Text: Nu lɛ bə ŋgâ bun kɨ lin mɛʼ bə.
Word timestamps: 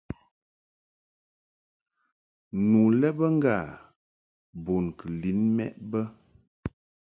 Nu 2.69 2.81
lɛ 2.99 3.09
bə 3.17 3.25
ŋgâ 3.37 3.55
bun 4.63 4.85
kɨ 4.97 5.05
lin 5.21 5.39
mɛʼ 5.55 5.73
bə. 5.89 5.99